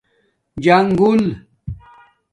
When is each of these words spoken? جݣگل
جݣگل 0.63 1.21